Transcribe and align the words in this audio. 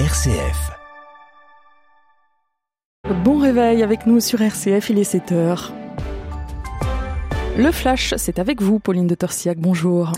RCF. 0.00 0.72
Bon 3.22 3.38
réveil 3.38 3.80
avec 3.84 4.06
nous 4.06 4.18
sur 4.18 4.42
RCF, 4.42 4.90
il 4.90 4.98
est 4.98 5.04
7 5.04 5.30
heures. 5.30 5.72
Le 7.56 7.70
flash, 7.70 8.12
c'est 8.16 8.40
avec 8.40 8.60
vous, 8.60 8.80
Pauline 8.80 9.06
de 9.06 9.14
Torsiac. 9.14 9.56
Bonjour. 9.56 10.10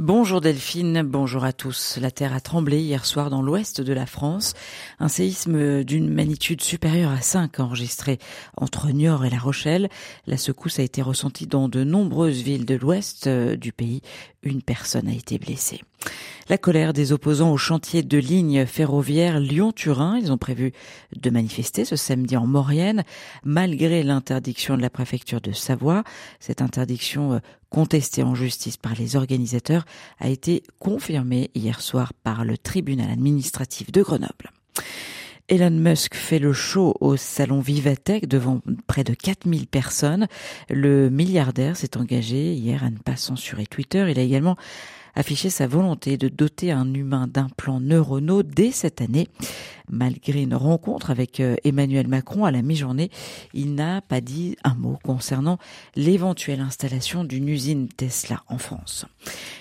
Bonjour 0.00 0.40
Delphine, 0.40 1.02
bonjour 1.02 1.44
à 1.44 1.52
tous. 1.52 1.98
La 2.00 2.10
terre 2.10 2.34
a 2.34 2.40
tremblé 2.40 2.80
hier 2.80 3.06
soir 3.06 3.30
dans 3.30 3.42
l'ouest 3.42 3.80
de 3.80 3.92
la 3.92 4.06
France. 4.06 4.54
Un 4.98 5.06
séisme 5.06 5.84
d'une 5.84 6.12
magnitude 6.12 6.62
supérieure 6.62 7.12
à 7.12 7.20
5 7.20 7.60
enregistré 7.60 8.18
entre 8.56 8.90
Niort 8.90 9.24
et 9.24 9.30
La 9.30 9.38
Rochelle. 9.38 9.88
La 10.26 10.36
secousse 10.36 10.80
a 10.80 10.82
été 10.82 11.00
ressentie 11.00 11.46
dans 11.46 11.68
de 11.68 11.84
nombreuses 11.84 12.42
villes 12.42 12.66
de 12.66 12.74
l'ouest 12.74 13.28
euh, 13.28 13.54
du 13.54 13.70
pays. 13.72 14.02
Une 14.42 14.62
personne 14.62 15.06
a 15.06 15.14
été 15.14 15.38
blessée. 15.38 15.80
La 16.48 16.58
colère 16.58 16.92
des 16.92 17.12
opposants 17.12 17.52
au 17.52 17.56
chantier 17.56 18.02
de 18.02 18.18
ligne 18.18 18.66
ferroviaire 18.66 19.38
Lyon-Turin. 19.38 20.18
Ils 20.18 20.32
ont 20.32 20.38
prévu 20.38 20.72
de 21.14 21.30
manifester 21.30 21.84
ce 21.84 21.94
samedi 21.94 22.36
en 22.36 22.46
Maurienne, 22.46 23.04
malgré 23.44 24.02
l'interdiction 24.02 24.76
de 24.76 24.82
la 24.82 24.90
préfecture 24.90 25.40
de 25.40 25.52
Savoie. 25.52 26.02
Cette 26.40 26.60
interdiction 26.60 27.40
contestée 27.74 28.22
en 28.22 28.36
justice 28.36 28.76
par 28.76 28.94
les 28.94 29.16
organisateurs 29.16 29.84
a 30.20 30.28
été 30.28 30.62
confirmée 30.78 31.50
hier 31.56 31.80
soir 31.80 32.12
par 32.12 32.44
le 32.44 32.56
tribunal 32.56 33.10
administratif 33.10 33.90
de 33.90 34.00
Grenoble. 34.00 34.52
Elon 35.48 35.72
Musk 35.72 36.14
fait 36.14 36.38
le 36.38 36.52
show 36.52 36.94
au 37.00 37.16
salon 37.16 37.58
Vivatech 37.60 38.28
devant 38.28 38.60
près 38.86 39.02
de 39.02 39.12
4000 39.12 39.66
personnes. 39.66 40.28
Le 40.70 41.10
milliardaire 41.10 41.76
s'est 41.76 41.96
engagé 41.96 42.54
hier 42.54 42.84
à 42.84 42.90
ne 42.90 42.98
pas 42.98 43.16
censurer 43.16 43.66
Twitter. 43.66 44.06
Il 44.08 44.20
a 44.20 44.22
également 44.22 44.56
affiché 45.16 45.50
sa 45.50 45.66
volonté 45.66 46.16
de 46.16 46.28
doter 46.28 46.70
un 46.70 46.94
humain 46.94 47.26
d'implants 47.26 47.80
neuronaux 47.80 48.44
dès 48.44 48.70
cette 48.70 49.00
année. 49.00 49.28
Malgré 49.90 50.42
une 50.42 50.54
rencontre 50.54 51.10
avec 51.10 51.40
euh, 51.40 51.56
Emmanuel 51.62 52.08
Macron 52.08 52.46
à 52.46 52.50
la 52.50 52.62
mi-journée, 52.62 53.10
il 53.52 53.74
n'a 53.74 54.00
pas 54.00 54.22
dit 54.22 54.56
un 54.64 54.74
mot 54.74 54.98
concernant 55.02 55.58
l'éventuelle 55.94 56.60
installation 56.60 57.22
d'une 57.22 57.48
usine 57.48 57.88
Tesla 57.88 58.42
en 58.48 58.56
France. 58.56 59.04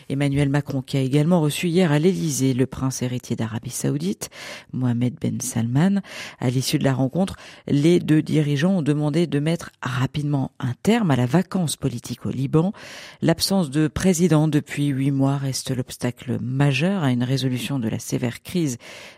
Emmanuel 0.10 0.50
Macron 0.50 0.82
qui 0.82 0.98
a 0.98 1.02
également 1.02 1.42
reçu 1.42 1.68
hier 1.68 1.92
à 1.92 2.00
l'Élysée 2.00 2.54
le 2.54 2.66
prince 2.66 3.02
héritier 3.02 3.36
d'Arabie 3.36 3.70
Saoudite, 3.70 4.30
Mohamed 4.72 5.16
Ben 5.20 5.42
Salman. 5.42 6.02
À 6.40 6.50
l'issue 6.50 6.80
de 6.80 6.84
la 6.84 6.94
rencontre, 6.94 7.36
les 7.68 8.00
deux 8.00 8.22
dirigeants 8.22 8.78
ont 8.78 8.82
demandé 8.82 9.28
de 9.28 9.40
mettre 9.40 9.72
rapidement 9.82 10.52
un 10.60 10.74
terme 10.84 11.12
à 11.12 11.16
la 11.16 11.26
vacance 11.26 11.76
politique 11.76 12.26
au 12.26 12.30
Liban. 12.30 12.74
L'absence 13.22 13.70
de 13.70 13.88
président 13.88 14.48
depuis 14.48 14.88
huit 14.88 15.12
mois 15.12 15.38
reste 15.38 15.76
l'obstacle 15.76 16.38
majeur 16.42 17.04
à 17.04 17.12
une 17.12 17.24
résolution 17.24 17.80
de 17.80 17.90
la 17.90 18.00
sévère 18.00 18.42
crise 18.42 18.78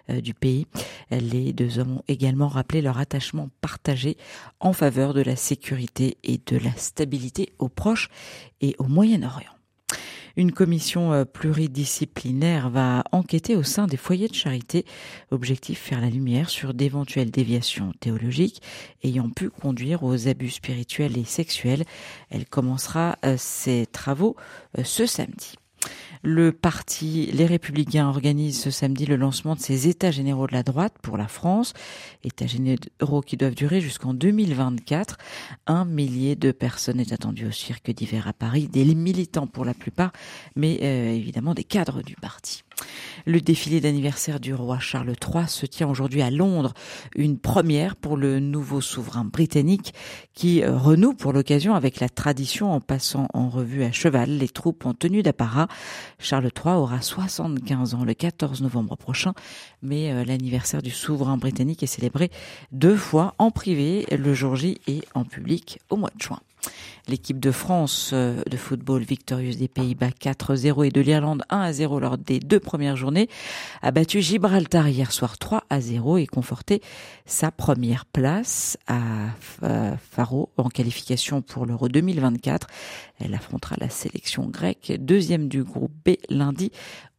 euh, 0.10 0.22
du 0.22 0.34
pays. 0.34 0.66
Les 1.12 1.54
deux 1.54 1.80
hommes 1.80 1.98
ont 1.98 2.04
également 2.08 2.48
rappelé 2.48 2.82
leur 2.82 2.98
attachement 2.98 3.50
partagé 3.62 4.18
en 4.60 4.74
faveur 4.74 5.14
de 5.14 5.22
la 5.22 5.36
sécurité 5.36 6.18
et 6.24 6.40
de 6.46 6.58
la 6.58 6.76
stabilité 6.76 7.54
au 7.60 7.70
Proche 7.70 8.10
et 8.62 8.76
au 8.80 8.86
Moyen-Orient. 8.86 9.56
Une 10.38 10.52
commission 10.52 11.14
euh, 11.14 11.24
pluridisciplinaire 11.24 12.70
va 12.70 13.04
enquêter 13.12 13.56
au 13.56 13.64
sein 13.64 13.88
des 13.88 13.98
foyers 13.98 14.28
de 14.28 14.36
charité. 14.36 14.86
Objectif 15.32 15.80
faire 15.80 16.02
la 16.02 16.10
lumière 16.10 16.50
sur 16.50 16.74
d'éventuelles 16.74 17.32
déviations 17.32 17.94
théologiques 18.00 18.62
ayant 19.04 19.30
pu 19.30 19.50
conduire 19.50 20.04
aux 20.04 20.28
abus 20.28 20.50
spirituels 20.50 21.18
et 21.18 21.24
sexuels. 21.24 21.86
Elle 22.30 22.46
commencera 22.46 23.18
euh, 23.26 23.36
ses 23.38 23.86
travaux 23.86 24.36
euh, 24.78 24.84
ce 24.84 25.06
samedi. 25.06 25.56
Le 26.24 26.52
parti 26.52 27.30
Les 27.32 27.46
Républicains 27.46 28.08
organise 28.08 28.60
ce 28.60 28.72
samedi 28.72 29.06
le 29.06 29.16
lancement 29.16 29.56
de 29.56 29.60
ses 29.60 29.88
États 29.88 30.12
généraux 30.12 30.48
de 30.48 30.54
la 30.54 30.64
droite 30.64 30.96
pour 31.02 31.18
la 31.18 31.28
France. 31.28 31.74
États 32.24 32.48
généraux 32.48 33.22
qui 33.22 33.38
doivent 33.38 33.56
durer 33.56 33.80
jusqu'en 33.80 34.14
2024. 34.14 35.18
Un 35.68 35.86
millier 35.86 36.36
de 36.36 36.52
personnes 36.52 37.00
est 37.00 37.14
attendu 37.14 37.48
au 37.48 37.52
cirque 37.52 37.92
d'hiver 37.92 38.28
à 38.28 38.34
Paris, 38.34 38.68
des 38.68 38.84
militants 38.96 39.48
pour 39.48 39.66
la 39.66 39.74
plupart, 39.74 40.12
mais 40.56 40.80
euh, 40.82 41.14
évidemment 41.14 41.54
des 41.54 41.64
cadres 41.64 42.02
du 42.02 42.16
parti. 42.16 42.65
Le 43.26 43.42
défilé 43.42 43.82
d'anniversaire 43.82 44.40
du 44.40 44.54
roi 44.54 44.80
Charles 44.80 45.14
III 45.22 45.48
se 45.48 45.66
tient 45.66 45.88
aujourd'hui 45.88 46.22
à 46.22 46.32
Londres, 46.32 46.74
une 47.16 47.38
première 47.38 47.96
pour 47.96 48.18
le 48.18 48.40
nouveau 48.40 48.82
souverain 48.82 49.26
britannique 49.26 49.94
qui 50.34 50.66
renoue 50.66 51.14
pour 51.14 51.34
l'occasion 51.34 51.76
avec 51.76 52.00
la 52.00 52.10
tradition 52.10 52.72
en 52.72 52.82
passant 52.82 53.28
en 53.34 53.50
revue 53.50 53.84
à 53.84 53.92
cheval 53.92 54.30
les 54.30 54.50
troupes 54.50 54.86
en 54.86 54.94
tenue 54.94 55.24
d'apparat. 55.24 55.68
Charles 56.20 56.52
III 56.56 56.76
aura 56.76 57.02
75 57.02 57.94
ans 57.96 58.04
le 58.04 58.14
14 58.14 58.62
novembre 58.62 58.96
prochain, 58.96 59.34
mais 59.82 60.12
euh, 60.12 60.24
l'anniversaire 60.26 60.82
du 60.82 60.92
souverain 60.92 61.38
britannique 61.38 61.84
est 61.84 61.88
célébré 61.88 62.32
deux 62.72 62.98
fois 62.98 63.36
en 63.38 63.52
privé 63.52 64.06
le 64.12 64.34
jour 64.34 64.56
J 64.56 64.80
et 64.88 65.02
en 65.14 65.24
public 65.24 65.80
au 65.90 65.98
mois 65.98 66.12
de 66.16 66.22
juin. 66.22 66.40
L'équipe 67.08 67.40
de 67.40 67.52
France 67.52 68.12
euh, 68.14 68.42
de 68.50 68.58
football 68.58 69.04
victorieuse 69.04 69.58
des 69.58 69.68
Pays-Bas 69.68 70.10
4-0 70.10 70.88
et 70.88 70.90
de 70.90 71.02
l'Irlande 71.02 71.44
1-0 71.52 72.00
lors 72.00 72.18
des 72.18 72.40
deux 72.40 72.60
premières 72.60 72.96
journées 72.96 73.30
a 73.82 73.92
battu 73.92 74.22
Gibraltar 74.22 74.88
hier 74.88 75.12
soir 75.12 75.36
3-0 75.36 76.20
et 76.20 76.26
conforté 76.28 76.82
sa 77.26 77.52
première 77.52 78.06
place 78.06 78.78
à 78.88 79.00
Faro 80.12 80.52
en 80.58 80.70
qualification 80.70 81.42
pour 81.42 81.66
l'Euro 81.66 81.90
2024. 81.90 82.68
Elle 83.20 83.34
affrontera 83.34 83.76
la 83.80 83.90
sélection 83.90 84.48
grecque, 84.48 84.94
deuxième 85.00 85.48
du 85.48 85.64
groupe 85.64 85.94
B 86.06 86.16
lundi 86.30 86.72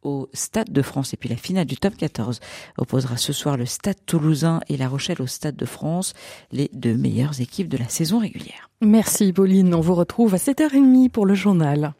au 0.07 0.29
Stade 0.33 0.71
de 0.71 0.81
France. 0.81 1.13
Et 1.13 1.17
puis 1.17 1.29
la 1.29 1.35
finale 1.35 1.65
du 1.65 1.77
top 1.77 1.95
14 1.95 2.39
opposera 2.77 3.17
ce 3.17 3.33
soir 3.33 3.57
le 3.57 3.65
Stade 3.65 3.97
toulousain 4.05 4.61
et 4.69 4.77
La 4.77 4.87
Rochelle 4.87 5.21
au 5.21 5.27
Stade 5.27 5.55
de 5.55 5.65
France, 5.65 6.13
les 6.51 6.69
deux 6.73 6.95
meilleures 6.95 7.39
équipes 7.41 7.69
de 7.69 7.77
la 7.77 7.89
saison 7.89 8.19
régulière. 8.19 8.69
Merci 8.81 9.33
Pauline, 9.33 9.73
on 9.73 9.81
vous 9.81 9.95
retrouve 9.95 10.33
à 10.33 10.37
7h30 10.37 11.09
pour 11.09 11.25
le 11.25 11.35
journal. 11.35 11.93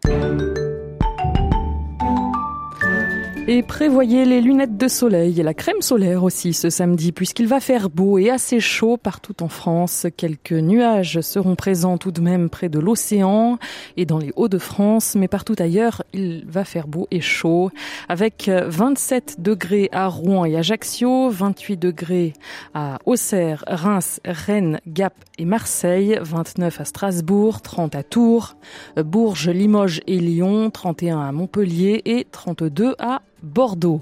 Et 3.50 3.64
prévoyez 3.64 4.26
les 4.26 4.42
lunettes 4.42 4.76
de 4.76 4.90
soleil 4.90 5.40
et 5.40 5.44
la 5.44 5.54
crème 5.54 5.82
solaire 5.82 6.26
aussi 6.26 6.52
ce 6.52 6.70
samedi 6.70 7.14
puisqu'il 7.14 7.48
va 7.48 7.62
faire 7.62 7.90
beau 7.90 8.18
et 8.18 8.30
assez 8.30 8.60
chaud 8.60 8.98
partout 8.98 9.42
en 9.42 9.48
France. 9.48 10.06
Quelques 10.18 10.52
nuages 10.52 11.22
seront 11.22 11.56
présents 11.56 11.98
tout 11.98 12.12
de 12.12 12.20
même 12.20 12.50
près 12.50 12.68
de 12.68 12.78
l'océan 12.78 13.58
et 13.96 14.06
dans 14.06 14.18
les 14.18 14.34
Hauts-de-France, 14.36 15.16
mais 15.16 15.30
partout 15.30 15.56
ailleurs, 15.60 16.04
il 16.12 16.44
va 16.46 16.66
faire 16.66 16.90
beau 16.90 17.08
et 17.10 17.22
chaud 17.22 17.72
avec 18.10 18.50
27 18.50 19.38
degrés 19.40 19.88
à 19.94 20.08
Rouen 20.08 20.44
et 20.44 20.58
Ajaccio, 20.58 21.30
28 21.30 21.78
degrés 21.78 22.34
à 22.74 23.00
Auxerre, 23.06 23.64
Reims, 23.66 24.20
Rennes, 24.26 24.82
Gap 24.88 25.14
et 25.38 25.46
Marseille, 25.46 26.20
29 26.22 26.82
à 26.82 26.84
Strasbourg, 26.84 27.62
30 27.62 27.96
à 27.96 28.04
Tours, 28.04 28.58
Bourges, 28.98 29.48
Limoges 29.48 30.02
et 30.06 30.20
Lyon, 30.20 30.70
31 30.70 31.22
à 31.22 31.32
Montpellier 31.32 32.02
et 32.04 32.28
32 32.30 32.96
à 33.00 33.22
Bordeaux. 33.44 34.02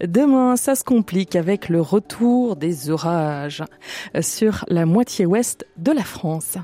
Demain, 0.00 0.56
ça 0.56 0.74
se 0.74 0.82
complique 0.82 1.36
avec 1.36 1.68
le 1.68 1.80
retour 1.80 2.56
des 2.56 2.90
orages 2.90 3.62
sur 4.20 4.64
la 4.68 4.84
moitié 4.84 5.26
ouest 5.26 5.66
de 5.76 5.92
la 5.92 6.02
France. 6.02 6.58